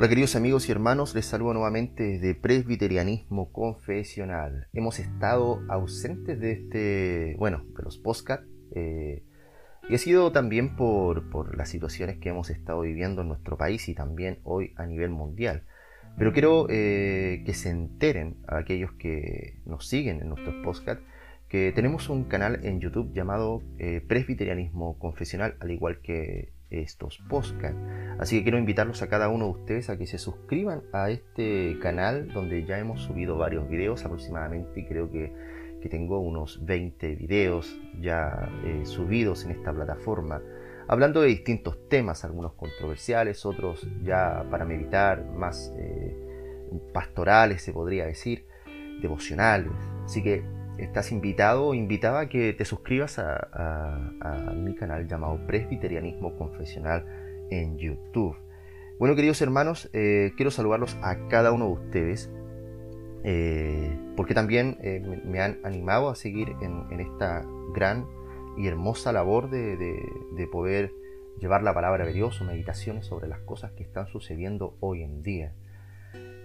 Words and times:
Hola 0.00 0.08
queridos 0.08 0.34
amigos 0.34 0.66
y 0.66 0.72
hermanos, 0.72 1.14
les 1.14 1.26
saludo 1.26 1.52
nuevamente 1.52 2.18
de 2.18 2.34
Presbiterianismo 2.34 3.52
Confesional. 3.52 4.66
Hemos 4.72 4.98
estado 4.98 5.60
ausentes 5.68 6.40
de 6.40 6.52
este, 6.52 7.36
bueno, 7.38 7.66
de 7.76 7.82
los 7.82 7.98
postcards 7.98 8.48
eh, 8.74 9.24
y 9.90 9.94
ha 9.94 9.98
sido 9.98 10.32
también 10.32 10.74
por, 10.74 11.28
por, 11.28 11.54
las 11.54 11.68
situaciones 11.68 12.16
que 12.16 12.30
hemos 12.30 12.48
estado 12.48 12.80
viviendo 12.80 13.20
en 13.20 13.28
nuestro 13.28 13.58
país 13.58 13.90
y 13.90 13.94
también 13.94 14.38
hoy 14.42 14.72
a 14.76 14.86
nivel 14.86 15.10
mundial. 15.10 15.64
Pero 16.16 16.32
quiero 16.32 16.66
eh, 16.70 17.42
que 17.44 17.52
se 17.52 17.68
enteren 17.68 18.38
a 18.48 18.56
aquellos 18.56 18.92
que 18.92 19.60
nos 19.66 19.86
siguen 19.86 20.22
en 20.22 20.30
nuestros 20.30 20.54
postcards 20.64 21.02
que 21.50 21.72
tenemos 21.72 22.08
un 22.08 22.24
canal 22.24 22.64
en 22.64 22.80
YouTube 22.80 23.12
llamado 23.12 23.62
eh, 23.78 24.00
Presbiterianismo 24.08 24.98
Confesional, 24.98 25.56
al 25.60 25.70
igual 25.72 26.00
que 26.00 26.54
estos 26.70 27.18
podcasts. 27.28 27.78
Así 28.18 28.38
que 28.38 28.42
quiero 28.44 28.58
invitarlos 28.58 29.02
a 29.02 29.08
cada 29.08 29.28
uno 29.28 29.46
de 29.46 29.50
ustedes 29.52 29.90
a 29.90 29.96
que 29.96 30.06
se 30.06 30.18
suscriban 30.18 30.82
a 30.92 31.10
este 31.10 31.78
canal 31.80 32.28
donde 32.32 32.64
ya 32.64 32.78
hemos 32.78 33.02
subido 33.02 33.36
varios 33.36 33.68
videos 33.68 34.04
aproximadamente, 34.04 34.86
creo 34.86 35.10
que, 35.10 35.32
que 35.82 35.88
tengo 35.88 36.20
unos 36.20 36.64
20 36.64 37.16
videos 37.16 37.80
ya 38.00 38.50
eh, 38.64 38.82
subidos 38.84 39.44
en 39.44 39.52
esta 39.52 39.72
plataforma, 39.72 40.42
hablando 40.86 41.22
de 41.22 41.28
distintos 41.28 41.88
temas, 41.88 42.24
algunos 42.24 42.52
controversiales, 42.54 43.44
otros 43.46 43.86
ya 44.02 44.44
para 44.50 44.64
meditar, 44.64 45.24
más 45.24 45.72
eh, 45.76 46.14
pastorales 46.92 47.62
se 47.62 47.72
podría 47.72 48.06
decir, 48.06 48.46
devocionales. 49.00 49.72
Así 50.04 50.22
que 50.22 50.44
estás 50.80 51.12
invitado 51.12 51.66
o 51.66 51.74
invitada 51.74 52.20
a 52.20 52.28
que 52.28 52.52
te 52.52 52.64
suscribas 52.64 53.18
a, 53.18 54.52
mi 54.56 54.74
canal 54.74 55.06
llamado 55.06 55.46
Presbiterianismo 55.46 56.36
Confesional 56.36 57.04
en 57.50 57.78
YouTube. 57.78 58.36
Bueno, 58.98 59.14
queridos 59.16 59.40
hermanos, 59.40 59.88
eh, 59.92 60.32
quiero 60.36 60.50
saludarlos 60.50 60.96
a 61.02 61.28
cada 61.28 61.52
uno 61.52 61.66
de 61.66 61.72
ustedes, 61.72 62.30
eh, 63.24 63.98
porque 64.16 64.34
también 64.34 64.78
eh, 64.82 65.00
me, 65.24 65.40
han 65.40 65.58
animado 65.64 66.10
a 66.10 66.14
seguir 66.14 66.54
en, 66.60 67.00
esta 67.00 67.44
gran 67.74 68.06
y 68.56 68.66
hermosa 68.66 69.12
labor 69.12 69.50
de, 69.50 69.76
de 69.76 70.46
poder 70.46 70.92
llevar 71.38 71.62
la 71.62 71.72
palabra 71.72 72.04
de 72.04 72.12
Dios 72.12 72.40
o 72.40 72.44
meditaciones 72.44 73.06
sobre 73.06 73.28
las 73.28 73.40
cosas 73.40 73.72
que 73.72 73.82
están 73.82 74.06
sucediendo 74.08 74.76
hoy 74.80 75.02
en 75.02 75.22
día. 75.22 75.54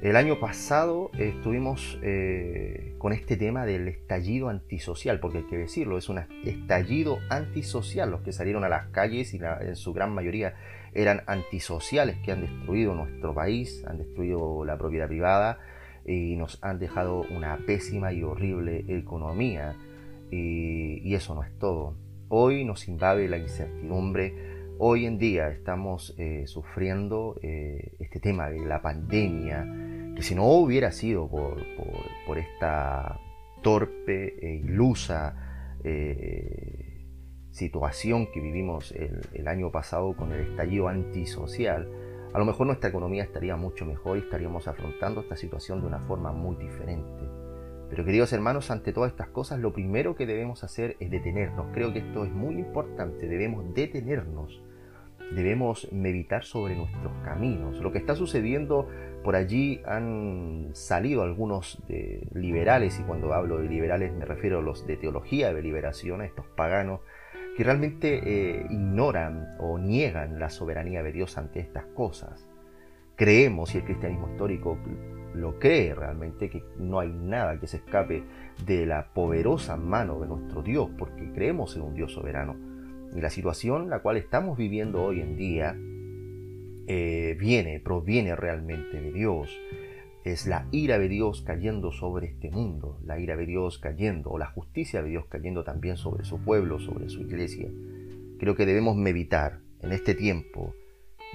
El 0.02 0.18
año 0.18 0.40
pasado 0.40 1.10
estuvimos 1.18 1.98
eh, 2.04 2.94
con 2.98 3.14
este 3.14 3.38
tema 3.38 3.66
del 3.66 3.88
estallido 3.88 4.50
antisocial, 4.50 5.20
porque 5.20 5.40
hay 5.40 5.44
que 5.46 5.58
decirlo, 5.58 5.98
es 5.98 6.10
un 6.10 6.20
estallido 6.44 7.18
antisocial. 7.30 8.12
Los 8.12 8.22
que 8.22 8.34
salieron 8.34 8.64
a 8.64 8.70
las 8.70 8.88
calles 8.88 9.34
y 9.34 9.40
en 9.62 9.76
su 9.76 9.94
gran 9.94 10.14
mayoría 10.14 10.56
eran 10.94 11.24
antisociales 11.28 12.18
que 12.24 12.32
han 12.32 12.42
destruido 12.42 12.94
nuestro 12.94 13.34
país, 13.34 13.84
han 13.88 13.98
destruido 13.98 14.64
la 14.66 14.78
propiedad 14.78 15.08
privada 15.08 15.60
y 16.06 16.36
nos 16.36 16.64
han 16.64 16.78
dejado 16.78 17.26
una 17.36 17.58
pésima 17.66 18.14
y 18.14 18.22
horrible 18.22 18.86
economía. 18.88 19.76
Y, 20.30 21.14
eso 21.16 21.36
no 21.36 21.44
es 21.44 21.58
todo. 21.58 21.96
Hoy 22.28 22.66
nos 22.66 22.88
invade 22.88 23.30
la 23.30 23.38
incertidumbre. 23.38 24.34
Hoy 24.78 25.06
en 25.06 25.18
día 25.18 25.48
estamos 25.50 26.14
eh, 26.18 26.44
sufriendo 26.48 27.40
eh, 27.42 27.94
este 28.00 28.20
tema 28.20 28.50
de 28.50 28.66
la 28.66 28.82
pandemia, 28.82 29.84
que 30.16 30.24
si 30.24 30.34
no 30.34 30.46
hubiera 30.46 30.92
sido 30.92 31.28
por, 31.28 31.58
esta 32.38 33.20
torpe 33.62 34.38
e 34.42 34.56
ilusa 34.56 35.78
eh, 35.84 37.06
situación 37.52 38.31
que 38.31 38.42
vivimos 38.42 38.92
el, 38.92 39.48
año 39.48 39.72
pasado 39.72 40.16
con 40.16 40.31
el 40.31 40.42
estallido 40.52 40.88
antisocial, 40.88 41.90
a 42.34 42.40
lo 42.40 42.46
mejor 42.46 42.68
nuestra 42.68 42.90
economía 42.90 43.24
estaría 43.24 43.56
mucho 43.56 43.86
mejor 43.86 44.18
y 44.18 44.22
estaríamos 44.22 44.68
afrontando 44.68 45.22
esta 45.22 45.36
situación 45.36 45.81
de 45.81 45.88
una 45.88 46.00
forma 46.00 46.31
muy 46.31 46.56
diferente. 46.58 47.24
Pero 47.90 48.04
queridos 48.04 48.34
hermanos, 48.34 48.72
ante 48.72 48.92
todas 48.92 49.12
estas 49.12 49.30
cosas, 49.30 49.59
lo 49.59 49.72
primero 49.72 50.16
que 50.16 50.25
debemos 50.25 50.64
hacer 50.64 50.98
es 51.00 51.12
detenernos. 51.12 51.68
Creo 51.72 51.94
que 51.94 52.00
esto 52.00 52.25
es 52.25 52.31
muy 52.31 52.56
importante, 52.56 53.28
debemos 53.28 53.74
detenernos 53.74 54.62
debemos 55.31 55.91
meditar 55.91 56.44
sobre 56.44 56.75
nuestros 56.75 57.13
caminos. 57.24 57.80
Lo 57.80 57.91
que 57.91 57.97
está 57.97 58.16
sucediendo 58.16 58.88
por 59.24 59.36
allí 59.36 59.81
han 59.86 60.69
salido 60.74 61.24
algunos 61.24 61.81
liberales, 62.34 63.00
y 63.00 63.03
cuando 63.03 63.34
hablo 63.34 63.58
de 63.58 63.68
liberales 63.68 64.13
me 64.13 64.25
refiero 64.25 64.59
a 64.59 64.62
los 64.62 64.86
de 64.86 64.97
teología 64.97 65.53
de 65.53 65.62
liberación, 65.62 66.22
a 66.22 66.25
estos 66.25 66.46
paganos, 66.56 67.02
que 67.58 67.63
realmente 67.63 68.19
eh, 68.24 68.68
ignoran 68.69 69.56
o 69.59 69.80
niegan 69.80 70.40
la 70.40 70.50
soberanía 70.50 71.02
de 71.03 71.12
Dios 71.12 71.38
ante 71.38 71.59
estas 71.59 71.86
cosas. 71.86 72.47
Creemos, 73.16 73.74
y 73.74 73.78
el 73.78 73.86
cristianismo 73.86 74.30
histórico 74.30 74.78
lo 75.34 75.57
cree 75.57 75.96
realmente, 75.96 76.50
que 76.50 76.63
no 76.78 77.00
hay 77.00 77.13
nada 77.13 77.59
que 77.59 77.68
se 77.68 77.78
escape 77.78 78.24
de 78.66 78.86
la 78.86 79.13
poderosa 79.13 79.78
mano 79.78 80.19
de 80.19 80.28
nuestro 80.28 80.62
Dios, 80.62 80.90
porque 80.97 81.31
creemos 81.34 81.75
en 81.78 81.84
un 81.84 81.94
Dios 81.96 82.12
soberano 82.12 82.75
y 83.16 83.22
la 83.22 83.30
situación 83.30 83.90
la 83.90 84.00
cual 84.00 84.18
estamos 84.18 84.58
viviendo 84.58 85.03
hoy 85.03 85.22
en 85.22 85.38
día 85.38 85.76
eh, 86.88 87.36
viene, 87.40 87.80
proviene 87.80 88.36
realmente 88.36 89.02
de 89.02 89.12
Dios. 89.12 89.50
Es 90.24 90.48
la 90.48 90.68
ira 90.72 91.00
de 91.00 91.08
Dios 91.08 91.42
cayendo 91.42 91.92
sobre 91.92 92.28
este 92.28 92.50
mundo, 92.50 93.00
la 93.04 93.20
ira 93.20 93.38
de 93.38 93.46
Dios 93.46 93.80
cayendo, 93.80 94.31
o 94.31 94.38
la 94.38 94.48
justicia 94.48 95.02
de 95.02 95.09
Dios 95.09 95.25
cayendo 95.28 95.64
también 95.64 95.98
sobre 95.98 96.25
su 96.25 96.40
pueblo, 96.44 96.80
sobre 96.80 97.09
su 97.09 97.22
iglesia. 97.22 97.70
Creo 98.40 98.56
que 98.56 98.66
debemos 98.66 98.96
meditar 98.96 99.59
en 99.81 99.92
este 99.92 100.16
tiempo 100.16 100.74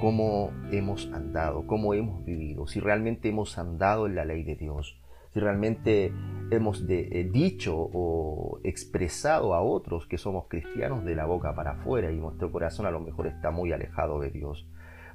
cómo 0.01 0.53
hemos 0.73 1.07
andado, 1.13 1.67
cómo 1.67 1.95
hemos 1.95 2.25
vivido, 2.25 2.67
si 2.67 2.81
realmente 2.81 3.29
hemos 3.29 3.59
andado 3.59 4.07
en 4.07 4.17
la 4.17 4.25
ley 4.25 4.43
de 4.43 4.57
Dios, 4.57 5.01
si 5.33 5.41
realmente 5.41 6.13
hemos 6.51 6.85
eh, 6.89 7.29
dicho 7.31 7.77
o 7.77 8.61
expresado 8.65 9.55
a 9.55 9.63
otros 9.63 10.07
que 10.07 10.19
somos 10.19 10.47
cristianos 10.49 11.05
de 11.05 11.15
la 11.15 11.27
boca 11.27 11.55
para 11.55 11.73
afuera 11.73 12.11
y 12.11 12.17
nuestro 12.17 12.51
corazón 12.51 12.87
a 12.87 12.91
lo 12.91 13.01
mejor 13.01 13.27
está 13.27 13.51
muy 13.51 13.73
alejado 13.73 14.21
de 14.21 14.31
Dios. 14.31 14.67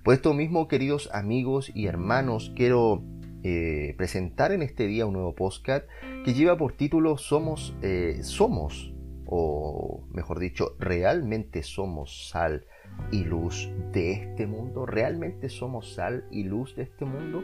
Por 0.04 0.14
esto 0.14 0.34
mismo, 0.34 0.68
queridos 0.68 1.09
amigos 1.14 1.72
y 1.74 1.88
hermanos, 1.88 2.54
quiero 2.56 3.02
eh, 3.44 3.96
presentar 3.98 4.52
en 4.52 4.62
este 4.62 4.88
día 4.88 5.06
un 5.06 5.14
nuevo 5.14 5.36
podcast 5.36 5.88
que 6.24 6.34
lleva 6.34 6.58
por 6.58 6.74
título 6.74 7.18
Somos, 7.18 7.75
eh, 7.81 8.20
somos, 8.22 8.94
o 9.25 10.04
mejor 10.12 10.40
dicho, 10.40 10.75
realmente 10.80 11.64
somos 11.64 12.30
sal 12.30 12.66
y 13.12 13.24
luz 13.24 13.70
de 13.92 14.14
este 14.14 14.48
mundo. 14.48 14.86
¿Realmente 14.86 15.50
somos 15.50 15.96
sal 15.96 16.25
y 16.31 16.44
luz 16.44 16.75
de 16.75 16.84
este 16.84 17.06
mundo? 17.06 17.42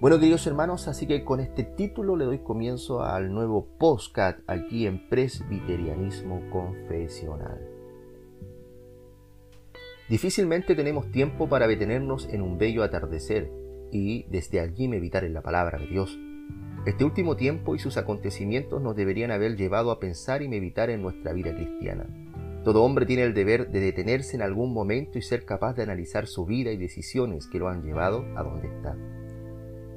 Bueno, 0.00 0.18
queridos 0.18 0.46
hermanos, 0.46 0.88
así 0.88 1.06
que 1.06 1.24
con 1.24 1.40
este 1.40 1.62
título 1.62 2.16
le 2.16 2.24
doy 2.24 2.38
comienzo 2.38 3.02
al 3.02 3.34
nuevo 3.34 3.66
postcat 3.78 4.38
aquí 4.46 4.86
en 4.86 5.10
Presbiterianismo 5.10 6.40
Confesional. 6.50 7.60
Difícilmente 10.08 10.74
tenemos 10.74 11.10
tiempo 11.10 11.50
para 11.50 11.68
detenernos 11.68 12.26
en 12.30 12.40
un 12.40 12.56
bello 12.56 12.82
atardecer 12.82 13.52
y 13.92 14.22
desde 14.30 14.60
allí 14.60 14.88
meditar 14.88 15.22
en 15.22 15.34
la 15.34 15.42
palabra 15.42 15.78
de 15.78 15.88
Dios. 15.88 16.18
Este 16.86 17.04
último 17.04 17.36
tiempo 17.36 17.74
y 17.74 17.78
sus 17.78 17.98
acontecimientos 17.98 18.80
nos 18.80 18.96
deberían 18.96 19.30
haber 19.30 19.54
llevado 19.54 19.90
a 19.90 20.00
pensar 20.00 20.40
y 20.40 20.48
meditar 20.48 20.88
en 20.88 21.02
nuestra 21.02 21.34
vida 21.34 21.54
cristiana. 21.54 22.06
Todo 22.64 22.84
hombre 22.84 23.04
tiene 23.04 23.24
el 23.24 23.34
deber 23.34 23.70
de 23.70 23.80
detenerse 23.80 24.34
en 24.36 24.40
algún 24.40 24.72
momento 24.72 25.18
y 25.18 25.22
ser 25.22 25.44
capaz 25.44 25.74
de 25.74 25.82
analizar 25.82 26.26
su 26.26 26.46
vida 26.46 26.72
y 26.72 26.78
decisiones 26.78 27.46
que 27.48 27.58
lo 27.58 27.68
han 27.68 27.82
llevado 27.82 28.24
a 28.34 28.42
donde 28.42 28.68
está. 28.68 28.96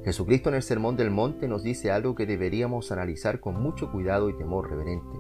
Jesucristo 0.04 0.50
en 0.50 0.56
el 0.56 0.64
Sermón 0.64 0.98
del 0.98 1.12
Monte 1.12 1.48
nos 1.48 1.64
dice 1.64 1.90
algo 1.90 2.14
que 2.14 2.26
deberíamos 2.26 2.92
analizar 2.92 3.40
con 3.40 3.62
mucho 3.62 3.90
cuidado 3.90 4.30
y 4.30 4.38
temor 4.38 4.70
reverente. 4.70 5.18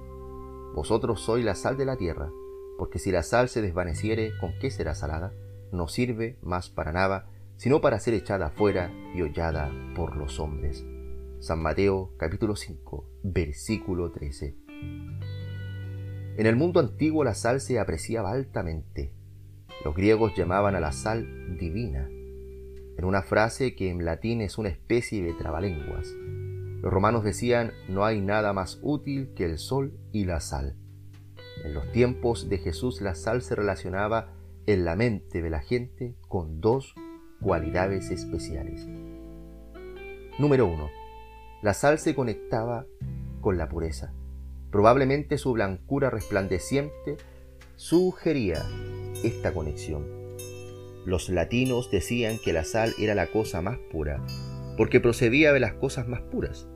Vosotros 0.75 1.21
sois 1.21 1.45
la 1.45 1.55
sal 1.55 1.77
de 1.77 1.85
la 1.85 1.95
tierra, 1.95 2.29
porque 2.77 2.99
si 2.99 3.09
la 3.09 3.23
sal 3.23 3.47
se 3.47 3.61
desvaneciere, 3.61 4.37
¿con 4.41 4.51
qué 4.59 4.71
será 4.71 4.93
salada? 4.93 5.31
No 5.71 5.87
sirve 5.87 6.37
más 6.41 6.69
para 6.69 6.91
nada, 6.91 7.29
sino 7.55 7.79
para 7.79 7.99
ser 7.99 8.13
echada 8.13 8.47
afuera 8.47 8.91
y 9.15 9.21
hollada 9.21 9.71
por 9.95 10.17
los 10.17 10.41
hombres. 10.41 10.85
San 11.39 11.61
Mateo 11.61 12.11
capítulo 12.17 12.57
5, 12.57 13.05
versículo 13.23 14.11
13. 14.11 14.57
En 16.35 16.45
el 16.45 16.57
mundo 16.57 16.81
antiguo 16.81 17.23
la 17.23 17.35
sal 17.35 17.61
se 17.61 17.79
apreciaba 17.79 18.31
altamente. 18.31 19.13
Los 19.85 19.95
griegos 19.95 20.35
llamaban 20.35 20.75
a 20.75 20.81
la 20.81 20.91
sal 20.91 21.57
divina 21.57 22.09
en 22.97 23.05
una 23.05 23.21
frase 23.21 23.75
que 23.75 23.89
en 23.89 24.05
latín 24.05 24.41
es 24.41 24.57
una 24.57 24.69
especie 24.69 25.23
de 25.23 25.33
trabalenguas. 25.33 26.07
Los 26.81 26.91
romanos 26.91 27.23
decían, 27.23 27.71
no 27.87 28.05
hay 28.05 28.19
nada 28.21 28.53
más 28.53 28.79
útil 28.81 29.33
que 29.35 29.45
el 29.45 29.57
sol 29.57 29.97
y 30.11 30.25
la 30.25 30.39
sal. 30.39 30.75
En 31.63 31.73
los 31.73 31.91
tiempos 31.91 32.49
de 32.49 32.57
Jesús 32.57 33.01
la 33.01 33.15
sal 33.15 33.41
se 33.41 33.55
relacionaba 33.55 34.33
en 34.65 34.85
la 34.85 34.95
mente 34.95 35.41
de 35.41 35.49
la 35.49 35.61
gente 35.61 36.15
con 36.27 36.59
dos 36.59 36.93
cualidades 37.41 38.09
especiales. 38.11 38.87
Número 40.39 40.65
1. 40.65 40.89
La 41.61 41.73
sal 41.73 41.99
se 41.99 42.15
conectaba 42.15 42.85
con 43.39 43.57
la 43.57 43.69
pureza. 43.69 44.13
Probablemente 44.71 45.37
su 45.37 45.53
blancura 45.53 46.09
resplandeciente 46.09 47.17
sugería 47.75 48.65
esta 49.23 49.53
conexión. 49.53 50.22
Los 51.05 51.29
latinos 51.29 51.91
decían 51.91 52.37
que 52.43 52.53
la 52.53 52.63
sal 52.63 52.93
era 52.97 53.15
la 53.15 53.27
cosa 53.27 53.61
más 53.61 53.77
pura, 53.91 54.25
porque 54.77 54.99
procedía 54.99 55.51
de 55.51 55.59
las 55.59 55.73
cosas 55.73 56.07
más 56.07 56.21
puras. 56.21 56.67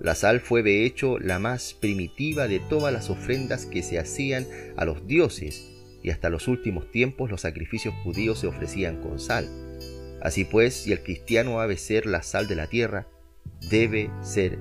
La 0.00 0.14
sal 0.14 0.40
fue 0.40 0.62
de 0.62 0.84
hecho 0.84 1.18
la 1.18 1.38
más 1.38 1.74
primitiva 1.74 2.48
de 2.48 2.60
todas 2.60 2.92
las 2.92 3.10
ofrendas 3.10 3.66
que 3.66 3.82
se 3.82 3.98
hacían 3.98 4.46
a 4.76 4.84
los 4.84 5.06
dioses, 5.06 5.72
y 6.02 6.10
hasta 6.10 6.30
los 6.30 6.48
últimos 6.48 6.90
tiempos 6.90 7.30
los 7.30 7.40
sacrificios 7.40 7.94
judíos 8.04 8.40
se 8.40 8.46
ofrecían 8.46 9.00
con 9.00 9.18
sal. 9.18 9.48
Así 10.20 10.44
pues, 10.44 10.74
si 10.74 10.92
el 10.92 11.02
cristiano 11.02 11.60
ha 11.60 11.66
de 11.66 11.76
ser 11.76 12.06
la 12.06 12.22
sal 12.22 12.48
de 12.48 12.56
la 12.56 12.66
tierra, 12.66 13.08
debe 13.70 14.10
ser 14.22 14.58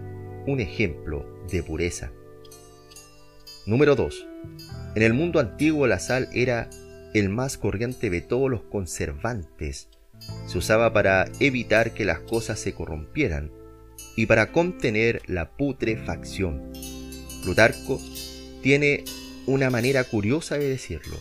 un 0.47 0.59
ejemplo 0.59 1.25
de 1.51 1.63
pureza. 1.63 2.11
Número 3.65 3.95
2. 3.95 4.27
En 4.95 5.01
el 5.01 5.13
mundo 5.13 5.39
antiguo 5.39 5.87
la 5.87 5.99
sal 5.99 6.29
era 6.33 6.69
el 7.19 7.29
más 7.29 7.57
corriente 7.57 8.09
de 8.09 8.19
todos 8.19 8.51
los 8.51 8.63
conservantes. 8.63 9.87
Se 10.47 10.57
usaba 10.57 10.91
para 10.91 11.29
evitar 11.39 11.93
que 11.93 12.03
las 12.03 12.19
cosas 12.19 12.59
se 12.59 12.73
corrompieran 12.73 13.51
y 14.17 14.25
para 14.25 14.51
contener 14.51 15.21
la 15.27 15.55
putrefacción. 15.55 16.73
Plutarco 17.43 18.01
tiene 18.61 19.05
una 19.45 19.69
manera 19.69 20.03
curiosa 20.03 20.57
de 20.57 20.67
decirlo. 20.67 21.17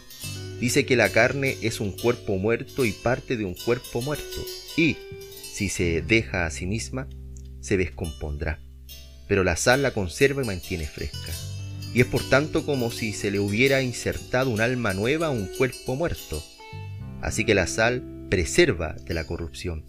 Dice 0.59 0.85
que 0.85 0.97
la 0.97 1.11
carne 1.11 1.57
es 1.63 1.79
un 1.79 1.93
cuerpo 1.93 2.37
muerto 2.39 2.85
y 2.85 2.93
parte 2.93 3.37
de 3.37 3.45
un 3.45 3.55
cuerpo 3.55 4.01
muerto, 4.03 4.45
y, 4.77 4.97
si 5.53 5.69
se 5.69 6.03
deja 6.03 6.47
a 6.47 6.51
sí 6.51 6.67
misma, 6.67 7.09
se 7.61 7.77
descompondrá. 7.77 8.61
Pero 9.29 9.45
la 9.45 9.57
sal 9.57 9.83
la 9.83 9.93
conserva 9.93 10.43
y 10.43 10.47
mantiene 10.47 10.87
fresca. 10.87 11.33
Y 11.95 12.01
es 12.01 12.07
por 12.07 12.29
tanto 12.29 12.67
como 12.67 12.91
si 12.91 13.13
se 13.13 13.31
le 13.31 13.39
hubiera 13.39 13.81
insertado 13.81 14.51
un 14.51 14.61
alma 14.61 14.93
nueva 14.93 15.29
a 15.29 15.31
un 15.31 15.47
cuerpo 15.47 15.95
muerto. 15.95 16.45
Así 17.23 17.45
que 17.45 17.55
la 17.55 17.69
sal 17.69 18.27
preserva 18.29 18.95
de 19.07 19.15
la 19.15 19.25
corrupción. 19.25 19.85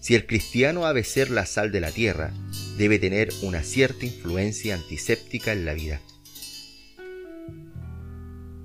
Si 0.00 0.14
el 0.14 0.26
cristiano 0.26 0.84
ha 0.84 0.92
de 0.92 1.04
ser 1.04 1.30
la 1.30 1.46
sal 1.46 1.72
de 1.72 1.80
la 1.80 1.90
tierra, 1.90 2.34
debe 2.76 2.98
tener 2.98 3.32
una 3.42 3.62
cierta 3.62 4.04
influencia 4.04 4.74
antiséptica 4.74 5.52
en 5.52 5.64
la 5.64 5.74
vida. 5.74 6.00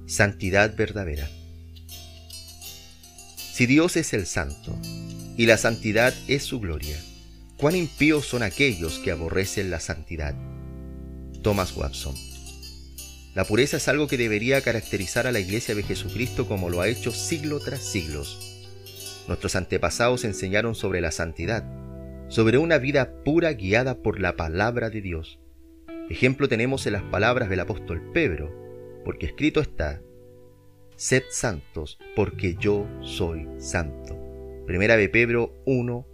Santidad 0.05 0.75
verdadera. 0.75 1.29
Si 3.53 3.67
Dios 3.67 3.95
es 3.97 4.13
el 4.13 4.25
santo 4.25 4.77
y 5.37 5.45
la 5.45 5.57
santidad 5.57 6.13
es 6.27 6.43
su 6.43 6.59
gloria, 6.59 6.97
cuán 7.55 7.75
impíos 7.75 8.25
son 8.25 8.41
aquellos 8.41 8.99
que 8.99 9.11
aborrecen 9.11 9.69
la 9.69 9.79
santidad. 9.79 10.33
Thomas 11.43 11.75
Watson. 11.77 12.28
La 13.35 13.45
pureza 13.45 13.77
es 13.77 13.87
algo 13.87 14.07
que 14.07 14.17
debería 14.17 14.61
caracterizar 14.61 15.27
a 15.27 15.31
la 15.31 15.39
Iglesia 15.39 15.75
de 15.75 15.83
Jesucristo 15.83 16.47
como 16.47 16.69
lo 16.69 16.81
ha 16.81 16.87
hecho 16.87 17.11
siglo 17.11 17.59
tras 17.59 17.83
siglos. 17.83 18.67
Nuestros 19.27 19.55
antepasados 19.55 20.23
enseñaron 20.23 20.73
sobre 20.73 20.99
la 20.99 21.11
santidad, 21.11 21.63
sobre 22.27 22.57
una 22.57 22.79
vida 22.79 23.23
pura 23.23 23.53
guiada 23.53 24.01
por 24.01 24.19
la 24.19 24.35
palabra 24.35 24.89
de 24.89 25.01
Dios. 25.01 25.39
Ejemplo 26.09 26.47
tenemos 26.47 26.87
en 26.87 26.93
las 26.93 27.03
palabras 27.03 27.49
del 27.49 27.59
apóstol 27.59 28.01
Pedro, 28.13 28.51
porque 29.05 29.27
escrito 29.27 29.61
está, 29.61 30.01
sed 30.95 31.23
santos, 31.29 31.99
porque 32.15 32.55
yo 32.59 32.87
soy 33.01 33.47
santo. 33.59 34.17
Primera 34.65 34.97
de 34.97 35.07
Pedro 35.07 35.53
1, 35.65 36.07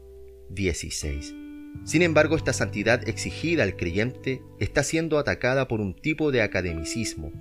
16. 0.50 1.45
Sin 1.84 2.02
embargo, 2.02 2.36
esta 2.36 2.54
santidad 2.54 3.08
exigida 3.08 3.64
al 3.64 3.76
creyente 3.76 4.42
está 4.60 4.84
siendo 4.84 5.20
atacada 5.20 5.68
por 5.68 5.82
un 5.82 5.94
tipo 5.94 6.32
de 6.32 6.42
academicismo, 6.42 7.32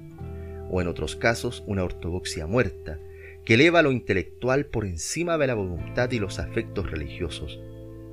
o 0.70 0.82
en 0.82 0.88
otros 0.88 1.16
casos 1.16 1.62
una 1.66 1.84
ortodoxia 1.84 2.46
muerta, 2.46 2.98
que 3.44 3.54
eleva 3.54 3.82
lo 3.82 3.92
intelectual 3.92 4.66
por 4.66 4.86
encima 4.86 5.38
de 5.38 5.46
la 5.46 5.54
voluntad 5.54 6.10
y 6.10 6.18
los 6.18 6.38
afectos 6.38 6.90
religiosos. 6.90 7.60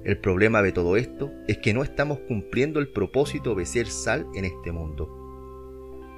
El 0.03 0.17
problema 0.17 0.61
de 0.61 0.71
todo 0.71 0.97
esto 0.97 1.31
es 1.47 1.59
que 1.59 1.73
no 1.73 1.83
estamos 1.83 2.19
cumpliendo 2.27 2.79
el 2.79 2.89
propósito 2.89 3.55
de 3.55 3.65
ser 3.65 3.87
sal 3.87 4.25
en 4.35 4.45
este 4.45 4.71
mundo. 4.71 5.17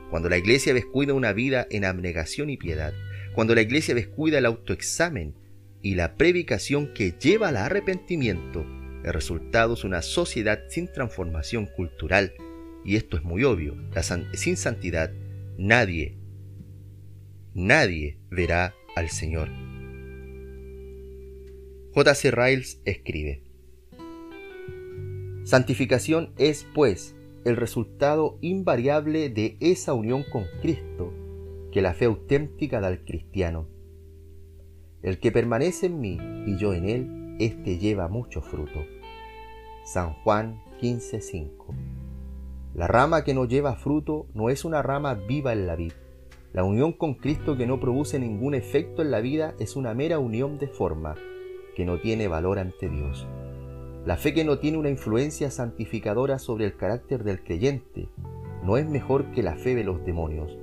Cuando 0.10 0.30
la 0.30 0.38
iglesia 0.38 0.74
descuida 0.74 1.14
una 1.14 1.34
vida 1.34 1.68
en 1.70 1.86
abnegación 1.86 2.50
y 2.50 2.58
piedad, 2.58 2.94
cuando 3.34 3.56
la 3.56 3.62
iglesia 3.62 3.96
descuida 3.96 4.38
el 4.38 4.46
autoexamen 4.46 5.34
y 5.82 5.96
la 5.96 6.16
predicación 6.16 6.94
que 6.94 7.14
lleva 7.20 7.50
al 7.50 7.58
arrepentimiento, 7.58 8.66
el 9.04 9.14
resultado 9.14 9.74
es 9.74 9.84
una 9.84 10.02
sociedad 10.02 10.60
sin 10.70 10.92
transformación 10.92 11.66
cultural. 11.66 12.34
Y 12.86 12.96
esto 12.96 13.18
es 13.18 13.24
muy 13.24 13.44
obvio, 13.44 13.76
sin 14.34 14.58
santidad 14.58 15.12
nadie, 15.58 16.18
nadie 17.54 18.18
verá 18.30 18.74
al 18.96 19.10
Señor. 19.10 19.50
J.C. 21.94 22.32
Riles 22.32 22.82
escribe, 22.86 23.44
Santificación 25.44 26.34
es, 26.38 26.66
pues, 26.74 27.16
el 27.44 27.58
resultado 27.58 28.38
invariable 28.42 29.30
de 29.30 29.58
esa 29.60 29.94
unión 29.94 30.24
con 30.32 30.46
Cristo 30.62 31.14
que 31.72 31.82
la 31.82 31.94
fe 31.94 32.06
auténtica 32.06 32.80
da 32.80 32.88
al 32.88 33.04
cristiano. 33.04 33.68
El 35.02 35.20
que 35.20 35.32
permanece 35.32 35.88
en 35.88 36.00
mí 36.00 36.18
y 36.46 36.58
yo 36.58 36.74
en 36.74 36.86
él, 36.86 37.36
éste 37.40 37.78
lleva 37.78 38.08
mucho 38.08 38.42
fruto. 38.42 38.86
San 39.84 40.14
Juan 40.24 40.64
15:5 40.80 41.52
La 42.74 42.88
rama 42.88 43.26
que 43.26 43.34
no 43.34 43.44
lleva 43.44 43.76
fruto 43.76 44.28
no 44.34 44.50
es 44.50 44.64
una 44.64 44.82
rama 44.82 45.14
viva 45.14 45.52
en 45.52 45.68
la 45.68 45.76
vida. 45.76 45.96
La 46.54 46.64
unión 46.64 46.94
con 46.94 47.16
Cristo 47.16 47.58
que 47.58 47.68
no 47.68 47.82
produce 47.82 48.18
ningún 48.18 48.56
efecto 48.56 49.02
en 49.02 49.12
la 49.12 49.20
vida 49.20 49.56
es 49.60 49.76
una 49.76 49.94
mera 49.94 50.20
unión 50.20 50.58
de 50.58 50.70
forma 50.70 51.16
que 51.76 51.84
no 51.84 52.00
tiene 52.00 52.30
valor 52.30 52.60
ante 52.60 52.88
Dios. 52.88 53.28
La 54.06 54.16
fe 54.16 54.34
que 54.34 54.46
no 54.46 54.58
tiene 54.58 54.78
una 54.78 54.90
influencia 54.90 55.52
santificadora 55.52 56.40
sobre 56.40 56.64
el 56.64 56.78
carácter 56.78 57.26
del 57.26 57.44
creyente 57.44 58.08
no 58.64 58.78
es 58.78 58.88
mejor 58.88 59.32
que 59.32 59.44
la 59.44 59.58
fe 59.58 59.76
de 59.76 59.84
los 59.84 60.06
demonios. 60.06 60.58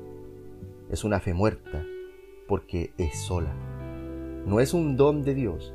Es 0.90 1.04
una 1.04 1.20
fe 1.20 1.34
muerta 1.34 1.84
porque 2.48 2.94
es 2.96 3.20
sola. 3.20 3.52
No 4.46 4.60
es 4.60 4.72
un 4.72 4.96
don 4.96 5.24
de 5.24 5.34
Dios. 5.34 5.74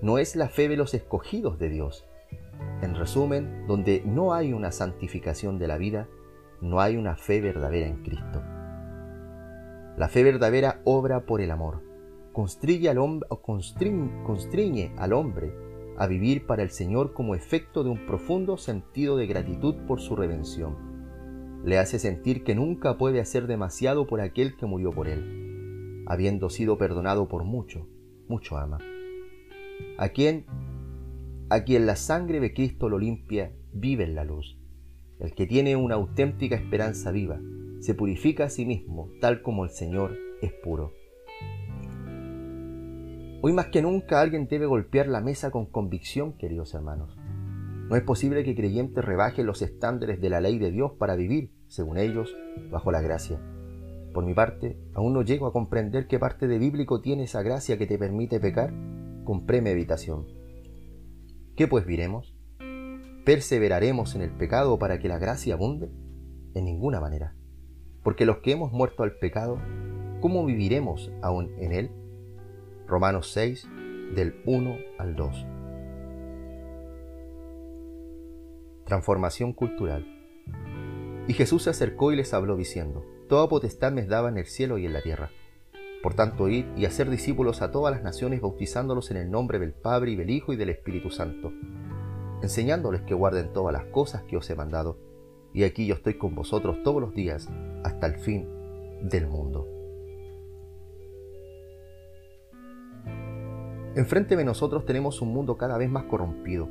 No 0.00 0.18
es 0.18 0.34
la 0.34 0.48
fe 0.48 0.68
de 0.68 0.76
los 0.76 0.94
escogidos 0.94 1.60
de 1.60 1.68
Dios. 1.68 2.04
En 2.82 2.94
resumen, 2.94 3.66
donde 3.66 4.02
no 4.04 4.34
hay 4.34 4.52
una 4.52 4.72
santificación 4.72 5.58
de 5.58 5.68
la 5.68 5.78
vida, 5.78 6.08
no 6.60 6.80
hay 6.80 6.96
una 6.96 7.16
fe 7.16 7.40
verdadera 7.40 7.88
en 7.88 8.02
Cristo. 8.02 8.42
La 9.96 10.08
fe 10.08 10.24
verdadera 10.24 10.80
obra 10.84 11.26
por 11.26 11.40
el 11.40 11.50
amor. 11.50 11.82
Constriñe 12.32 12.88
al, 12.88 12.98
hombre, 12.98 13.28
constriñe 14.24 14.92
al 14.96 15.12
hombre 15.12 15.52
a 15.98 16.06
vivir 16.06 16.46
para 16.46 16.62
el 16.62 16.70
Señor 16.70 17.12
como 17.12 17.34
efecto 17.34 17.84
de 17.84 17.90
un 17.90 18.06
profundo 18.06 18.56
sentido 18.56 19.16
de 19.16 19.26
gratitud 19.26 19.74
por 19.86 20.00
su 20.00 20.16
redención. 20.16 20.76
Le 21.64 21.78
hace 21.78 21.98
sentir 21.98 22.42
que 22.42 22.54
nunca 22.54 22.96
puede 22.96 23.20
hacer 23.20 23.46
demasiado 23.46 24.06
por 24.06 24.20
aquel 24.20 24.56
que 24.56 24.66
murió 24.66 24.90
por 24.90 25.08
él, 25.08 26.04
habiendo 26.06 26.48
sido 26.48 26.78
perdonado 26.78 27.28
por 27.28 27.44
mucho, 27.44 27.86
mucho 28.28 28.56
ama. 28.56 28.78
A 29.98 30.08
quien, 30.08 30.46
a 31.52 31.64
quien 31.64 31.84
la 31.84 31.96
sangre 31.96 32.40
de 32.40 32.54
Cristo 32.54 32.88
lo 32.88 32.98
limpia, 32.98 33.52
vive 33.74 34.04
en 34.04 34.14
la 34.14 34.24
luz. 34.24 34.58
El 35.20 35.34
que 35.34 35.46
tiene 35.46 35.76
una 35.76 35.96
auténtica 35.96 36.56
esperanza 36.56 37.10
viva, 37.10 37.40
se 37.80 37.94
purifica 37.94 38.44
a 38.44 38.48
sí 38.48 38.64
mismo, 38.64 39.10
tal 39.20 39.42
como 39.42 39.64
el 39.64 39.70
Señor 39.70 40.16
es 40.40 40.50
puro. 40.64 40.94
Hoy 43.42 43.52
más 43.52 43.66
que 43.66 43.82
nunca 43.82 44.22
alguien 44.22 44.48
debe 44.48 44.64
golpear 44.64 45.08
la 45.08 45.20
mesa 45.20 45.50
con 45.50 45.66
convicción, 45.66 46.38
queridos 46.38 46.72
hermanos. 46.72 47.18
No 47.90 47.96
es 47.96 48.02
posible 48.02 48.44
que 48.44 48.54
creyentes 48.54 49.04
rebajen 49.04 49.44
los 49.44 49.60
estándares 49.60 50.22
de 50.22 50.30
la 50.30 50.40
ley 50.40 50.58
de 50.58 50.70
Dios 50.70 50.92
para 50.98 51.16
vivir, 51.16 51.52
según 51.68 51.98
ellos, 51.98 52.34
bajo 52.70 52.90
la 52.90 53.02
gracia. 53.02 53.38
Por 54.14 54.24
mi 54.24 54.32
parte, 54.32 54.78
aún 54.94 55.12
no 55.12 55.20
llego 55.20 55.46
a 55.46 55.52
comprender 55.52 56.06
qué 56.06 56.18
parte 56.18 56.48
de 56.48 56.58
bíblico 56.58 57.02
tiene 57.02 57.24
esa 57.24 57.42
gracia 57.42 57.76
que 57.76 57.86
te 57.86 57.98
permite 57.98 58.40
pecar 58.40 58.72
con 59.24 59.44
premeditación. 59.44 60.41
¿Qué 61.62 61.68
pues 61.68 61.86
viremos? 61.86 62.34
¿Perseveraremos 63.24 64.16
en 64.16 64.22
el 64.22 64.32
pecado 64.32 64.80
para 64.80 64.98
que 64.98 65.06
la 65.06 65.20
gracia 65.20 65.54
abunde? 65.54 65.92
En 66.56 66.64
ninguna 66.64 67.00
manera. 67.00 67.36
Porque 68.02 68.26
los 68.26 68.38
que 68.38 68.50
hemos 68.50 68.72
muerto 68.72 69.04
al 69.04 69.12
pecado, 69.18 69.60
¿cómo 70.20 70.44
viviremos 70.44 71.12
aún 71.22 71.54
en 71.60 71.70
él? 71.70 71.90
Romanos 72.88 73.30
6, 73.30 73.68
del 74.12 74.42
1 74.44 74.76
al 74.98 75.14
2. 75.14 75.46
Transformación 78.84 79.52
cultural. 79.52 80.04
Y 81.28 81.32
Jesús 81.34 81.62
se 81.62 81.70
acercó 81.70 82.10
y 82.10 82.16
les 82.16 82.34
habló 82.34 82.56
diciendo, 82.56 83.06
Toda 83.28 83.48
potestad 83.48 83.92
me 83.92 84.04
daba 84.04 84.30
en 84.30 84.38
el 84.38 84.46
cielo 84.46 84.78
y 84.78 84.86
en 84.86 84.94
la 84.94 85.00
tierra. 85.00 85.30
Por 86.02 86.14
tanto, 86.14 86.48
id 86.48 86.64
y 86.76 86.84
hacer 86.84 87.08
discípulos 87.08 87.62
a 87.62 87.70
todas 87.70 87.94
las 87.94 88.02
naciones, 88.02 88.40
bautizándolos 88.40 89.12
en 89.12 89.18
el 89.18 89.30
nombre 89.30 89.60
del 89.60 89.72
Padre 89.72 90.10
y 90.10 90.16
del 90.16 90.30
Hijo 90.30 90.52
y 90.52 90.56
del 90.56 90.70
Espíritu 90.70 91.10
Santo, 91.10 91.52
enseñándoles 92.42 93.02
que 93.02 93.14
guarden 93.14 93.52
todas 93.52 93.72
las 93.72 93.84
cosas 93.86 94.24
que 94.24 94.36
os 94.36 94.50
he 94.50 94.56
mandado. 94.56 94.98
Y 95.52 95.62
aquí 95.62 95.86
yo 95.86 95.94
estoy 95.94 96.18
con 96.18 96.34
vosotros 96.34 96.82
todos 96.82 97.00
los 97.00 97.14
días 97.14 97.48
hasta 97.84 98.06
el 98.08 98.16
fin 98.16 98.48
del 99.02 99.28
mundo. 99.28 99.68
Enfrente 103.94 104.36
de 104.36 104.44
nosotros 104.44 104.86
tenemos 104.86 105.20
un 105.20 105.32
mundo 105.32 105.56
cada 105.56 105.78
vez 105.78 105.88
más 105.88 106.04
corrompido. 106.04 106.68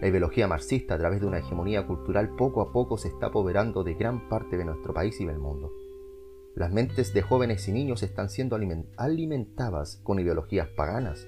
La 0.00 0.08
ideología 0.08 0.48
marxista, 0.48 0.94
a 0.94 0.98
través 0.98 1.20
de 1.20 1.26
una 1.26 1.38
hegemonía 1.38 1.86
cultural, 1.86 2.30
poco 2.36 2.62
a 2.62 2.72
poco 2.72 2.96
se 2.96 3.08
está 3.08 3.26
apoderando 3.26 3.84
de 3.84 3.94
gran 3.94 4.28
parte 4.28 4.56
de 4.56 4.64
nuestro 4.64 4.94
país 4.94 5.20
y 5.20 5.26
del 5.26 5.38
mundo. 5.38 5.72
Las 6.54 6.72
mentes 6.72 7.12
de 7.12 7.22
jóvenes 7.22 7.66
y 7.66 7.72
niños 7.72 8.04
están 8.04 8.30
siendo 8.30 8.56
alimentadas 8.96 10.00
con 10.04 10.20
ideologías 10.20 10.68
paganas, 10.68 11.26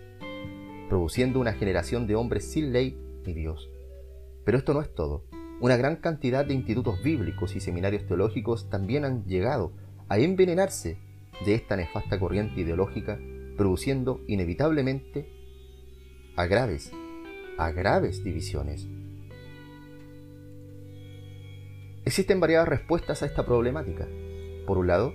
produciendo 0.89 1.41
una 1.41 1.53
generación 1.53 2.07
de 2.07 2.15
hombres 2.15 2.45
sin 2.45 2.73
ley 2.73 2.97
ni 3.27 3.35
Dios. 3.35 3.69
Pero 4.45 4.57
esto 4.57 4.73
no 4.73 4.81
es 4.81 4.95
todo. 4.95 5.25
Una 5.61 5.77
gran 5.77 5.97
cantidad 5.97 6.45
de 6.45 6.55
institutos 6.55 7.03
bíblicos 7.03 7.57
y 7.57 7.61
seminarios 7.61 8.07
teológicos 8.07 8.71
también 8.71 9.05
han 9.05 9.25
llegado 9.25 9.73
a 10.09 10.19
envenenarse 10.19 10.99
de 11.45 11.55
esta 11.55 11.75
nefasta 11.75 12.21
corriente 12.21 12.61
ideológica 12.61 13.19
produciendo 13.57 14.21
inevitablemente 14.29 15.29
a 16.37 16.47
graves, 16.47 16.93
a 17.59 17.73
graves 17.73 18.23
divisiones. 18.23 18.87
Existen 22.05 22.39
variadas 22.39 22.69
respuestas 22.69 23.25
a 23.25 23.27
esta 23.27 23.45
problemática. 23.45 24.07
Por 24.67 24.79
un 24.79 24.89
lado, 24.89 25.15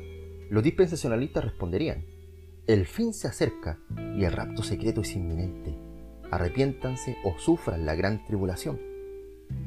los 0.49 0.63
dispensacionalistas 0.63 1.43
responderían, 1.43 2.05
el 2.67 2.85
fin 2.85 3.13
se 3.13 3.27
acerca 3.27 3.79
y 4.15 4.23
el 4.23 4.31
rapto 4.31 4.63
secreto 4.63 5.01
es 5.01 5.15
inminente. 5.15 5.77
Arrepiéntanse 6.31 7.17
o 7.25 7.37
sufran 7.37 7.85
la 7.85 7.95
gran 7.95 8.25
tribulación. 8.25 8.79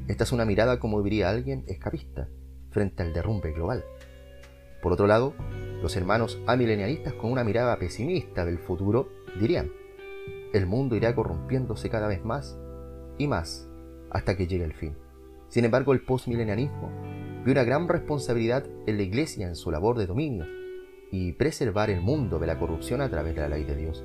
Esta 0.08 0.24
es 0.24 0.32
una 0.32 0.44
mirada, 0.44 0.80
como 0.80 1.02
diría 1.02 1.28
alguien, 1.28 1.64
escapista 1.66 2.28
frente 2.70 3.02
al 3.02 3.12
derrumbe 3.12 3.52
global. 3.52 3.84
Por 4.82 4.92
otro 4.92 5.06
lado, 5.06 5.34
los 5.82 5.96
hermanos 5.96 6.40
amilenialistas 6.46 7.14
con 7.14 7.30
una 7.30 7.44
mirada 7.44 7.78
pesimista 7.78 8.44
del 8.44 8.58
futuro 8.58 9.08
dirían, 9.40 9.70
el 10.52 10.66
mundo 10.66 10.96
irá 10.96 11.14
corrompiéndose 11.14 11.90
cada 11.90 12.08
vez 12.08 12.24
más 12.24 12.58
y 13.18 13.26
más 13.26 13.68
hasta 14.10 14.36
que 14.36 14.46
llegue 14.46 14.64
el 14.64 14.74
fin. 14.74 14.96
Sin 15.48 15.64
embargo, 15.64 15.92
el 15.92 16.04
postmilenialismo 16.04 16.90
vio 17.44 17.52
una 17.52 17.64
gran 17.64 17.88
responsabilidad 17.88 18.64
en 18.86 18.96
la 18.96 19.02
Iglesia 19.02 19.46
en 19.46 19.54
su 19.54 19.70
labor 19.70 19.98
de 19.98 20.06
dominio 20.06 20.46
y 21.10 21.32
preservar 21.32 21.90
el 21.90 22.00
mundo 22.00 22.38
de 22.38 22.46
la 22.46 22.58
corrupción 22.58 23.02
a 23.02 23.10
través 23.10 23.34
de 23.34 23.42
la 23.42 23.48
ley 23.48 23.64
de 23.64 23.76
Dios. 23.76 24.02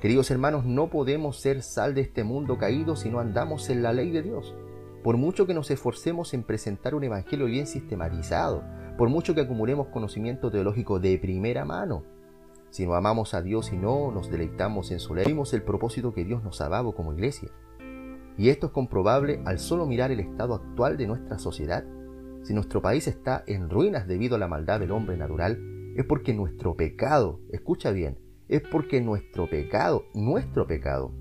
Queridos 0.00 0.30
hermanos, 0.30 0.64
no 0.64 0.88
podemos 0.88 1.38
ser 1.38 1.62
sal 1.62 1.94
de 1.94 2.00
este 2.00 2.24
mundo 2.24 2.56
caído 2.56 2.96
si 2.96 3.10
no 3.10 3.18
andamos 3.18 3.68
en 3.68 3.82
la 3.82 3.92
ley 3.92 4.10
de 4.10 4.22
Dios. 4.22 4.54
Por 5.04 5.18
mucho 5.18 5.46
que 5.46 5.52
nos 5.52 5.70
esforcemos 5.70 6.32
en 6.32 6.42
presentar 6.42 6.94
un 6.94 7.04
evangelio 7.04 7.46
bien 7.46 7.66
sistematizado, 7.66 8.64
por 8.96 9.10
mucho 9.10 9.34
que 9.34 9.42
acumulemos 9.42 9.88
conocimiento 9.88 10.50
teológico 10.50 10.98
de 10.98 11.18
primera 11.18 11.66
mano. 11.66 12.02
Si 12.70 12.86
no 12.86 12.94
amamos 12.94 13.34
a 13.34 13.42
Dios 13.42 13.72
y 13.72 13.76
no 13.76 14.10
nos 14.10 14.30
deleitamos 14.30 14.90
en 14.90 15.00
su 15.00 15.14
ley, 15.14 15.26
vimos 15.26 15.52
el 15.52 15.62
propósito 15.62 16.14
que 16.14 16.24
Dios 16.24 16.42
nos 16.42 16.62
ha 16.62 16.70
dado 16.70 16.94
como 16.94 17.12
iglesia. 17.12 17.50
Y 18.38 18.48
esto 18.48 18.66
es 18.66 18.72
comprobable 18.72 19.40
al 19.44 19.58
solo 19.58 19.86
mirar 19.86 20.10
el 20.10 20.20
estado 20.20 20.54
actual 20.54 20.96
de 20.96 21.06
nuestra 21.06 21.38
sociedad. 21.38 21.84
Si 22.46 22.54
nuestro 22.54 22.80
país 22.80 23.08
está 23.08 23.42
en 23.48 23.68
ruinas 23.68 24.06
debido 24.06 24.36
a 24.36 24.38
la 24.38 24.46
maldad 24.46 24.78
del 24.78 24.92
hombre 24.92 25.16
natural, 25.16 25.58
es 25.96 26.04
porque 26.04 26.32
nuestro 26.32 26.76
pecado, 26.76 27.40
escucha 27.50 27.90
bien, 27.90 28.20
es 28.46 28.62
porque 28.70 29.00
nuestro 29.00 29.50
pecado, 29.50 30.04
nuestro 30.14 30.64
pecado, 30.64 31.12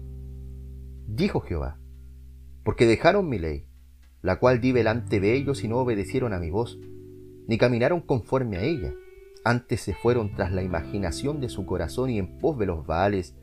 dijo 1.08 1.40
Jehová, 1.40 1.80
porque 2.64 2.86
dejaron 2.86 3.28
mi 3.28 3.40
ley, 3.40 3.68
la 4.22 4.38
cual 4.38 4.62
di 4.62 4.72
delante 4.72 5.20
de 5.20 5.34
ellos 5.34 5.64
y 5.64 5.68
no 5.68 5.78
obedecieron 5.78 6.32
a 6.32 6.38
mi 6.38 6.52
voz, 6.52 6.78
ni 7.48 7.58
caminaron 7.58 8.02
conforme 8.02 8.58
a 8.58 8.62
ella. 8.62 8.94
Antes 9.44 9.82
se 9.82 9.96
fueron 9.96 10.36
tras 10.36 10.52
la 10.52 10.62
imaginación 10.62 11.42
de 11.42 11.50
su 11.50 11.66
corazón 11.66 12.12
y 12.12 12.20
en 12.20 12.38
pos 12.38 12.60
de 12.60 12.68
los 12.68 12.86
Baales, 12.86 13.36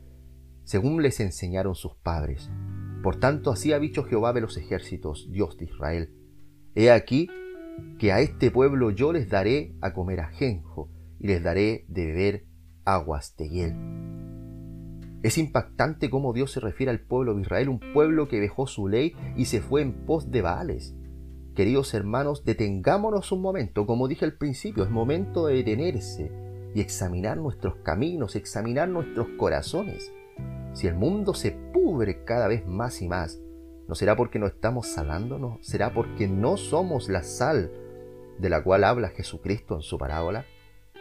según 0.63 1.01
les 1.01 1.19
enseñaron 1.19 1.75
sus 1.75 1.95
padres. 1.97 2.49
Por 3.03 3.17
tanto, 3.17 3.51
así 3.51 3.73
ha 3.73 3.79
dicho 3.79 4.05
Jehová 4.05 4.31
de 4.31 4.39
los 4.39 4.55
ejércitos, 4.55 5.27
Dios 5.29 5.57
de 5.57 5.65
Israel. 5.65 6.13
He 6.75 6.89
aquí 6.89 7.27
que 7.99 8.11
a 8.11 8.19
este 8.19 8.51
pueblo 8.51 8.91
yo 8.91 9.13
les 9.13 9.29
daré 9.29 9.73
a 9.81 9.93
comer 9.93 10.19
ajenjo 10.19 10.89
y 11.19 11.27
les 11.27 11.43
daré 11.43 11.85
de 11.87 12.05
beber 12.05 12.45
aguas 12.85 13.35
de 13.37 13.49
hiel. 13.49 13.75
Es 15.23 15.37
impactante 15.37 16.09
cómo 16.09 16.33
Dios 16.33 16.51
se 16.51 16.59
refiere 16.59 16.91
al 16.91 16.99
pueblo 16.99 17.33
de 17.33 17.41
Israel, 17.41 17.69
un 17.69 17.79
pueblo 17.93 18.27
que 18.27 18.41
dejó 18.41 18.67
su 18.67 18.89
ley 18.89 19.15
y 19.37 19.45
se 19.45 19.61
fue 19.61 19.81
en 19.81 20.05
pos 20.05 20.31
de 20.31 20.41
Baales. 20.41 20.95
Queridos 21.55 21.93
hermanos, 21.93 22.43
detengámonos 22.43 23.31
un 23.31 23.41
momento, 23.41 23.85
como 23.85 24.09
dije 24.09 24.25
al 24.25 24.33
principio, 24.33 24.83
es 24.83 24.89
momento 24.89 25.47
de 25.47 25.55
detenerse 25.55 26.29
y 26.75 26.81
examinar 26.81 27.37
nuestros 27.37 27.75
caminos, 27.83 28.35
examinar 28.35 28.89
nuestros 28.89 29.27
corazones. 29.37 30.11
Si 30.73 30.87
el 30.87 30.95
mundo 30.95 31.33
se 31.33 31.51
pudre 31.51 32.25
cada 32.25 32.47
vez 32.47 32.65
más 32.67 33.01
y 33.01 33.07
más, 33.07 33.39
¿no 33.87 33.95
será 33.95 34.15
porque 34.15 34.39
no 34.39 34.47
estamos 34.47 34.87
salándonos? 34.87 35.65
¿Será 35.65 35.93
porque 35.93 36.27
no 36.27 36.57
somos 36.57 37.09
la 37.09 37.23
sal 37.23 37.71
de 38.39 38.49
la 38.49 38.63
cual 38.63 38.83
habla 38.83 39.09
Jesucristo 39.09 39.75
en 39.75 39.81
su 39.81 39.97
parábola? 39.97 40.45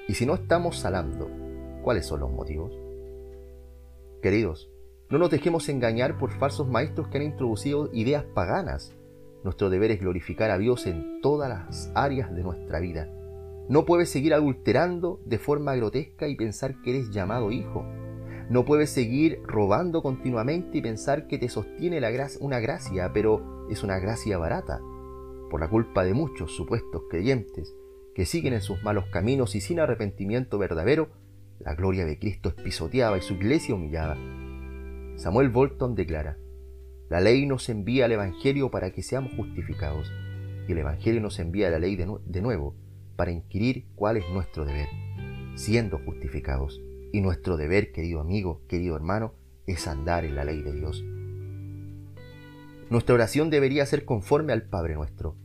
Y 0.08 0.14
si 0.14 0.26
no 0.26 0.34
estamos 0.34 0.78
salando, 0.78 1.30
¿cuáles 1.82 2.06
son 2.06 2.20
los 2.20 2.30
motivos? 2.30 2.72
Queridos, 4.22 4.70
no 5.10 5.18
nos 5.18 5.30
dejemos 5.30 5.68
engañar 5.68 6.18
por 6.18 6.30
falsos 6.30 6.68
maestros 6.68 7.08
que 7.08 7.18
han 7.18 7.24
introducido 7.24 7.90
ideas 7.92 8.24
paganas 8.24 8.94
nuestro 9.44 9.70
deber 9.70 9.90
es 9.90 10.00
glorificar 10.00 10.50
a 10.50 10.58
Dios 10.58 10.86
en 10.86 11.20
todas 11.20 11.48
las 11.48 11.90
áreas 11.94 12.32
de 12.32 12.44
nuestra 12.44 12.78
vida. 12.78 13.08
No 13.68 13.84
puedes 13.84 14.08
seguir 14.08 14.34
adulterando 14.34 15.20
de 15.24 15.38
forma 15.38 15.74
grotesca 15.74 16.28
y 16.28 16.36
pensar 16.36 16.80
que 16.82 16.90
eres 16.90 17.10
llamado 17.10 17.50
hijo. 17.50 17.84
No 18.52 18.66
puedes 18.66 18.90
seguir 18.90 19.40
robando 19.46 20.02
continuamente 20.02 20.76
y 20.76 20.82
pensar 20.82 21.26
que 21.26 21.38
te 21.38 21.48
sostiene 21.48 22.02
la 22.02 22.10
una 22.38 22.60
gracia, 22.60 23.10
pero 23.14 23.66
es 23.70 23.82
una 23.82 23.98
gracia 23.98 24.36
barata, 24.36 24.78
por 25.50 25.58
la 25.58 25.70
culpa 25.70 26.04
de 26.04 26.12
muchos 26.12 26.54
supuestos 26.54 27.04
creyentes 27.08 27.74
que 28.14 28.26
siguen 28.26 28.52
en 28.52 28.60
sus 28.60 28.82
malos 28.82 29.06
caminos 29.06 29.54
y 29.54 29.62
sin 29.62 29.80
arrepentimiento 29.80 30.58
verdadero, 30.58 31.08
la 31.60 31.74
gloria 31.74 32.04
de 32.04 32.18
Cristo 32.18 32.50
es 32.50 32.54
pisoteada 32.56 33.16
y 33.16 33.22
su 33.22 33.32
iglesia 33.32 33.74
humillada. 33.74 34.18
Samuel 35.16 35.48
Bolton 35.48 35.94
declara, 35.94 36.36
la 37.08 37.20
ley 37.20 37.46
nos 37.46 37.70
envía 37.70 38.04
al 38.04 38.12
Evangelio 38.12 38.70
para 38.70 38.90
que 38.90 39.02
seamos 39.02 39.32
justificados 39.34 40.12
y 40.68 40.72
el 40.72 40.78
Evangelio 40.78 41.22
nos 41.22 41.38
envía 41.38 41.70
la 41.70 41.78
ley 41.78 41.96
de 41.96 42.42
nuevo 42.42 42.76
para 43.16 43.30
inquirir 43.30 43.86
cuál 43.94 44.18
es 44.18 44.28
nuestro 44.28 44.66
deber, 44.66 44.88
siendo 45.54 45.96
justificados. 46.00 46.82
Y 47.12 47.20
nuestro 47.20 47.58
deber, 47.58 47.92
querido 47.92 48.20
amigo, 48.20 48.62
querido 48.68 48.96
hermano, 48.96 49.34
es 49.66 49.86
andar 49.86 50.24
en 50.24 50.34
la 50.34 50.44
ley 50.44 50.62
de 50.62 50.72
Dios. 50.72 51.04
Nuestra 52.88 53.14
oración 53.14 53.50
debería 53.50 53.84
ser 53.86 54.04
conforme 54.04 54.54
al 54.54 54.62
Padre 54.62 54.94
nuestro. 54.94 55.36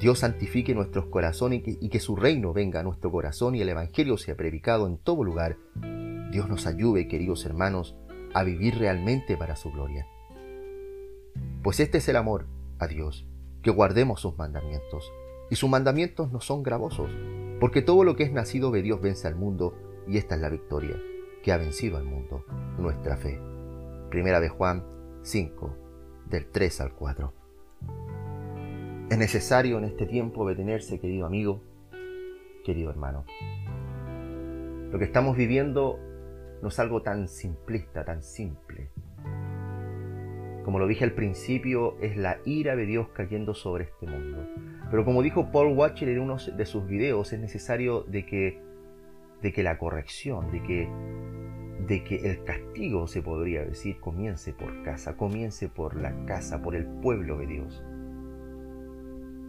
Dios 0.00 0.20
santifique 0.20 0.74
nuestros 0.74 1.06
corazones 1.06 1.62
y 1.64 1.88
que, 1.88 2.00
su 2.00 2.16
reino 2.16 2.52
venga 2.52 2.80
a 2.80 2.82
nuestro 2.82 3.10
corazón 3.10 3.54
y 3.54 3.60
el 3.60 3.68
Evangelio 3.68 4.18
sea 4.18 4.36
predicado 4.36 4.86
en 4.86 4.98
todo 4.98 5.22
lugar. 5.22 5.56
Dios 6.32 6.48
nos 6.48 6.66
ayude, 6.66 7.08
queridos 7.08 7.44
hermanos, 7.46 7.96
a 8.34 8.42
vivir 8.42 8.78
realmente 8.78 9.36
para 9.36 9.56
su 9.56 9.70
gloria. 9.70 10.06
Pues 11.62 11.80
este 11.80 11.98
es 11.98 12.08
el 12.08 12.16
amor 12.16 12.46
a 12.78 12.86
Dios, 12.86 13.26
que 13.62 13.70
guardemos 13.70 14.20
sus 14.20 14.36
mandamientos. 14.36 15.10
Y 15.50 15.56
sus 15.56 15.70
mandamientos 15.70 16.32
no 16.32 16.40
son 16.40 16.62
gravosos, 16.62 17.10
porque 17.60 17.80
todo 17.80 18.04
lo 18.04 18.16
que 18.16 18.24
es 18.24 18.32
nacido 18.32 18.70
de 18.70 18.82
Dios 18.82 19.00
vence 19.00 19.28
al 19.28 19.36
mundo, 19.36 19.74
y 20.06 20.18
esta 20.18 20.34
es 20.34 20.40
la 20.40 20.48
victoria 20.48 20.96
que 21.42 21.52
ha 21.52 21.56
vencido 21.56 21.96
al 21.96 22.04
mundo, 22.04 22.44
nuestra 22.78 23.16
fe. 23.16 23.40
Primera 24.10 24.40
de 24.40 24.48
Juan 24.48 24.84
5, 25.22 25.76
del 26.28 26.46
3 26.50 26.80
al 26.80 26.92
4. 26.92 27.32
Es 29.10 29.18
necesario 29.18 29.78
en 29.78 29.84
este 29.84 30.06
tiempo 30.06 30.48
detenerse, 30.48 30.98
querido 30.98 31.26
amigo, 31.26 31.62
querido 32.64 32.90
hermano. 32.90 33.24
Lo 34.90 34.98
que 34.98 35.04
estamos 35.04 35.36
viviendo 35.36 35.98
no 36.62 36.68
es 36.68 36.78
algo 36.78 37.02
tan 37.02 37.28
simplista, 37.28 38.04
tan 38.04 38.22
simple. 38.22 38.90
Como 40.64 40.80
lo 40.80 40.88
dije 40.88 41.04
al 41.04 41.12
principio, 41.12 41.96
es 42.00 42.16
la 42.16 42.38
ira 42.44 42.74
de 42.74 42.86
Dios 42.86 43.08
cayendo 43.14 43.54
sobre 43.54 43.84
este 43.84 44.06
mundo. 44.06 44.38
Pero 44.90 45.04
como 45.04 45.22
dijo 45.22 45.52
Paul 45.52 45.76
Watcher 45.76 46.08
en 46.08 46.18
uno 46.18 46.38
de 46.38 46.66
sus 46.66 46.86
videos, 46.88 47.32
es 47.32 47.38
necesario 47.38 48.02
de 48.02 48.26
que, 48.26 48.65
de 49.42 49.52
que 49.52 49.62
la 49.62 49.78
corrección, 49.78 50.50
de 50.50 50.62
que, 50.62 50.88
de 51.86 52.04
que 52.04 52.30
el 52.30 52.44
castigo, 52.44 53.06
se 53.06 53.22
podría 53.22 53.64
decir, 53.64 53.98
comience 54.00 54.52
por 54.52 54.82
casa, 54.82 55.16
comience 55.16 55.68
por 55.68 55.96
la 55.96 56.24
casa, 56.26 56.62
por 56.62 56.74
el 56.74 56.86
pueblo 56.86 57.38
de 57.38 57.46
Dios. 57.46 57.84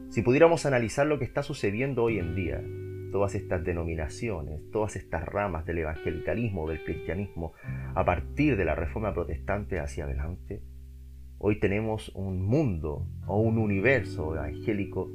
Si 0.09 0.21
pudiéramos 0.21 0.65
analizar 0.65 1.05
lo 1.07 1.19
que 1.19 1.25
está 1.25 1.43
sucediendo 1.43 2.03
hoy 2.03 2.19
en 2.19 2.35
día, 2.35 2.63
todas 3.11 3.35
estas 3.35 3.63
denominaciones, 3.63 4.61
todas 4.71 4.95
estas 4.95 5.25
ramas 5.25 5.65
del 5.65 5.79
evangelicalismo, 5.79 6.69
del 6.69 6.83
cristianismo, 6.83 7.53
a 7.95 8.05
partir 8.05 8.57
de 8.57 8.65
la 8.65 8.75
reforma 8.75 9.13
protestante 9.13 9.79
hacia 9.79 10.05
adelante, 10.05 10.61
Hoy 11.39 11.59
tenemos 11.59 12.09
un 12.15 12.41
mundo 12.41 13.05
o 13.27 13.39
un 13.39 13.59
universo 13.59 14.33
evangélico 14.33 15.11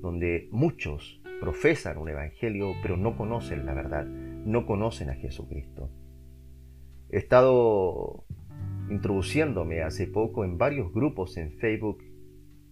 donde 0.00 0.48
muchos 0.50 1.22
profesan 1.44 1.98
un 1.98 2.08
evangelio 2.08 2.72
pero 2.80 2.96
no 2.96 3.18
conocen 3.18 3.66
la 3.66 3.74
verdad, 3.74 4.06
no 4.06 4.64
conocen 4.64 5.10
a 5.10 5.14
Jesucristo. 5.14 5.90
He 7.10 7.18
estado 7.18 8.24
introduciéndome 8.88 9.82
hace 9.82 10.06
poco 10.06 10.44
en 10.44 10.56
varios 10.56 10.90
grupos 10.90 11.36
en 11.36 11.52
Facebook 11.58 12.02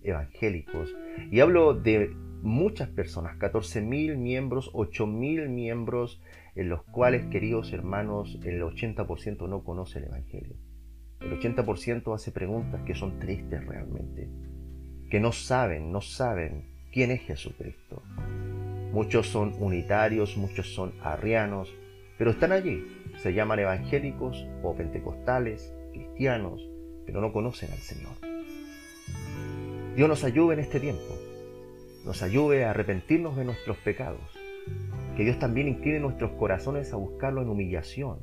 evangélicos 0.01 0.97
y 1.31 1.41
hablo 1.41 1.75
de 1.75 2.17
muchas 2.41 2.89
personas, 2.89 3.39
14.000 3.39 4.17
miembros, 4.17 4.73
8.000 4.73 5.49
miembros, 5.51 6.23
en 6.55 6.71
los 6.71 6.83
cuales, 6.85 7.27
queridos 7.27 7.75
hermanos, 7.75 8.39
el 8.43 8.63
80% 8.63 9.49
no 9.49 9.63
conoce 9.65 9.99
el 9.99 10.07
Evangelio. 10.07 10.57
El 11.21 11.39
80% 11.39 12.15
hace 12.15 12.33
preguntas 12.33 12.83
que 12.87 12.95
son 12.95 13.19
tristes 13.19 13.65
realmente, 13.67 14.29
que 15.11 15.21
no 15.21 15.31
saben, 15.31 15.93
no 15.93 16.01
saben 16.01 16.73
quién 16.91 17.11
es 17.11 17.21
Jesucristo. 17.21 18.03
Muchos 18.93 19.27
son 19.27 19.55
unitarios, 19.59 20.37
muchos 20.37 20.75
son 20.75 20.93
arrianos, 21.01 21.75
pero 22.19 22.31
están 22.31 22.53
allí. 22.53 22.87
Se 23.17 23.33
llaman 23.33 23.59
evangélicos 23.59 24.47
o 24.63 24.75
pentecostales, 24.75 25.75
cristianos, 25.93 26.69
pero 27.07 27.23
no 27.23 27.33
conocen 27.33 27.73
al 27.73 27.79
Señor. 27.79 28.13
Dios 29.97 30.09
nos 30.09 30.25
ayude 30.25 30.55
en 30.55 30.61
este 30.61 30.79
tiempo, 30.79 31.19
nos 32.05 32.23
ayude 32.23 32.67
a 32.67 32.71
arrepentirnos 32.71 33.35
de 33.35 33.47
nuestros 33.47 33.79
pecados, 33.79 34.21
que 35.17 35.25
Dios 35.25 35.39
también 35.39 35.69
incline 35.69 36.01
nuestros 36.01 36.33
corazones 36.33 36.93
a 36.93 36.97
buscarlo 36.97 37.41
en 37.41 37.49
humillación, 37.49 38.21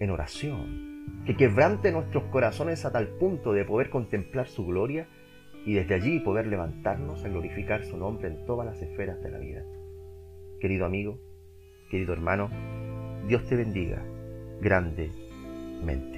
en 0.00 0.10
oración, 0.10 1.22
que 1.26 1.36
quebrante 1.36 1.92
nuestros 1.92 2.24
corazones 2.24 2.86
a 2.86 2.92
tal 2.92 3.08
punto 3.08 3.52
de 3.52 3.66
poder 3.66 3.90
contemplar 3.90 4.48
su 4.48 4.64
gloria 4.64 5.06
y 5.66 5.74
desde 5.74 5.96
allí 5.96 6.20
poder 6.20 6.46
levantarnos 6.46 7.24
a 7.24 7.28
glorificar 7.28 7.84
su 7.84 7.98
nombre 7.98 8.28
en 8.28 8.46
todas 8.46 8.64
las 8.64 8.80
esferas 8.80 9.20
de 9.20 9.30
la 9.30 9.38
vida. 9.38 9.64
Querido 10.60 10.86
amigo, 10.86 11.18
querido 11.90 12.12
hermano, 12.12 12.48
Dios 13.26 13.44
te 13.48 13.56
bendiga 13.56 14.00
grandemente. 14.60 16.15